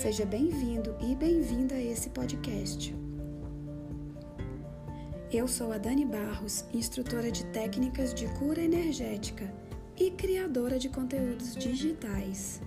[0.00, 2.94] Seja bem-vindo e bem-vinda a esse podcast.
[5.32, 9.52] Eu sou a Dani Barros, instrutora de técnicas de cura energética
[9.96, 12.62] e criadora de conteúdos digitais.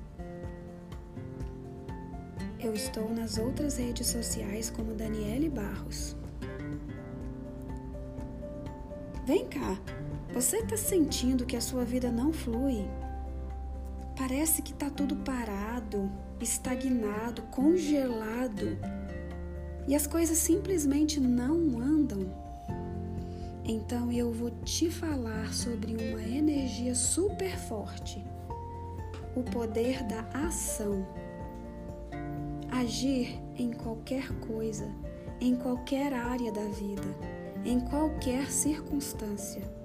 [2.59, 6.17] Eu estou nas outras redes sociais como Daniele Barros.
[9.25, 9.79] Vem cá,
[10.33, 12.85] você está sentindo que a sua vida não flui?
[14.15, 18.77] Parece que está tudo parado, estagnado, congelado
[19.87, 22.31] e as coisas simplesmente não andam.
[23.63, 28.23] Então eu vou te falar sobre uma energia super forte,
[29.35, 31.05] o poder da ação.
[32.69, 34.89] Agir em qualquer coisa,
[35.39, 37.03] em qualquer área da vida,
[37.63, 39.80] em qualquer circunstância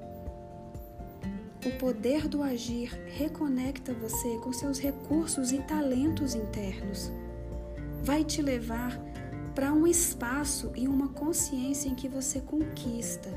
[1.64, 7.10] o poder do agir reconecta você com seus recursos e talentos internos.
[8.02, 9.00] Vai te levar
[9.54, 13.30] para um espaço e uma consciência em que você conquista.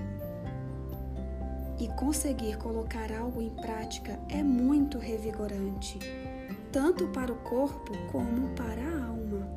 [1.80, 5.98] E conseguir colocar algo em prática é muito revigorante,
[6.73, 9.48] tanto para o corpo como para a alma.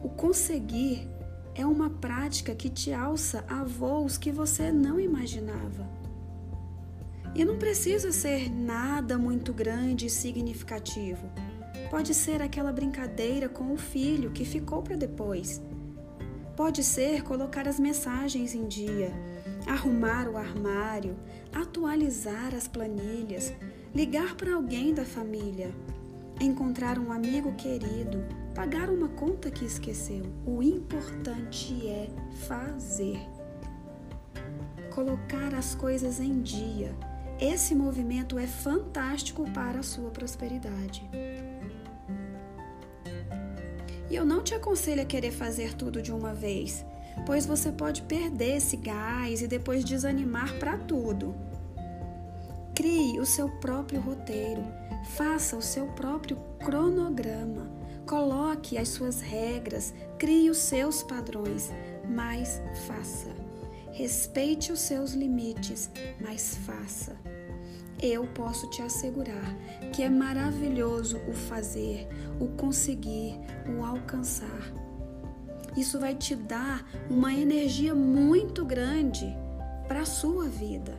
[0.00, 1.08] O conseguir
[1.52, 6.05] é uma prática que te alça a voos que você não imaginava.
[7.36, 11.30] E não precisa ser nada muito grande e significativo.
[11.90, 15.60] Pode ser aquela brincadeira com o filho que ficou para depois.
[16.56, 19.12] Pode ser colocar as mensagens em dia,
[19.66, 21.14] arrumar o armário,
[21.52, 23.52] atualizar as planilhas,
[23.94, 25.74] ligar para alguém da família,
[26.40, 30.22] encontrar um amigo querido, pagar uma conta que esqueceu.
[30.46, 32.08] O importante é
[32.46, 33.20] fazer.
[34.90, 36.96] Colocar as coisas em dia
[37.40, 41.08] esse movimento é fantástico para a sua prosperidade.
[44.08, 46.84] E eu não te aconselho a querer fazer tudo de uma vez,
[47.26, 51.34] pois você pode perder esse gás e depois desanimar para tudo.
[52.74, 54.64] Crie o seu próprio roteiro,
[55.16, 57.70] faça o seu próprio cronograma,
[58.06, 61.70] coloque as suas regras, crie os seus padrões,
[62.08, 63.34] mas faça.
[63.92, 65.90] Respeite os seus limites,
[66.20, 67.16] mas faça.
[68.00, 69.54] Eu posso te assegurar
[69.92, 72.06] que é maravilhoso o fazer,
[72.38, 74.72] o conseguir, o alcançar.
[75.76, 79.26] Isso vai te dar uma energia muito grande
[79.88, 80.98] para a sua vida.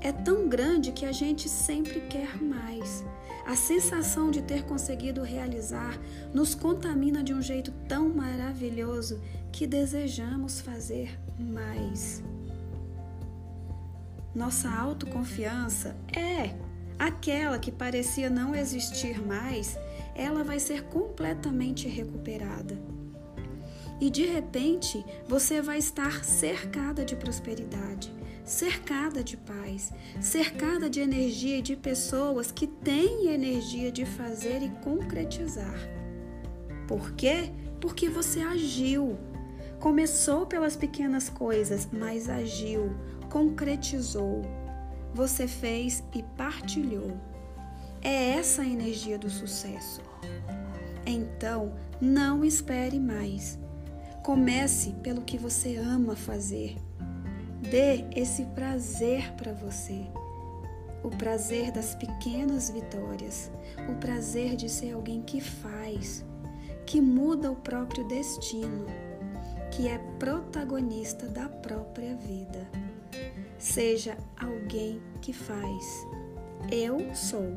[0.00, 3.04] É tão grande que a gente sempre quer mais.
[3.46, 5.98] A sensação de ter conseguido realizar
[6.32, 9.20] nos contamina de um jeito tão maravilhoso
[9.52, 12.22] que desejamos fazer mais.
[14.34, 16.54] Nossa autoconfiança é
[16.98, 19.76] aquela que parecia não existir mais,
[20.14, 22.78] ela vai ser completamente recuperada.
[24.00, 28.12] E de repente, você vai estar cercada de prosperidade,
[28.44, 34.70] cercada de paz, cercada de energia e de pessoas que têm energia de fazer e
[34.82, 35.78] concretizar.
[36.86, 37.50] Por quê?
[37.80, 39.18] Porque você agiu.
[39.78, 42.94] Começou pelas pequenas coisas, mas agiu,
[43.30, 44.42] concretizou.
[45.14, 47.16] Você fez e partilhou.
[48.02, 50.02] É essa a energia do sucesso.
[51.06, 53.58] Então, não espere mais.
[54.22, 56.76] Comece pelo que você ama fazer.
[57.70, 60.06] Dê esse prazer para você.
[61.02, 63.50] O prazer das pequenas vitórias,
[63.88, 66.24] o prazer de ser alguém que faz,
[66.84, 68.86] que muda o próprio destino,
[69.70, 72.89] que é protagonista da própria vida.
[73.60, 76.06] Seja alguém que faz.
[76.72, 77.54] Eu sou.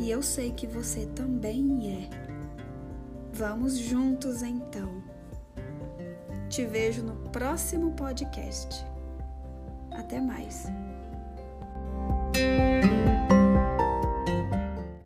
[0.00, 2.10] E eu sei que você também é.
[3.32, 5.00] Vamos juntos então.
[6.48, 8.84] Te vejo no próximo podcast.
[9.92, 10.66] Até mais.